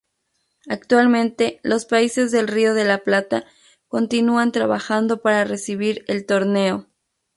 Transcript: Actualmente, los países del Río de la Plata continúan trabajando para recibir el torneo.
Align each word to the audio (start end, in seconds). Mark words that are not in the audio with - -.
Actualmente, 0.67 1.59
los 1.61 1.85
países 1.85 2.31
del 2.31 2.47
Río 2.47 2.73
de 2.73 2.85
la 2.85 3.03
Plata 3.03 3.45
continúan 3.87 4.51
trabajando 4.51 5.21
para 5.21 5.43
recibir 5.43 6.03
el 6.07 6.25
torneo. 6.25 6.87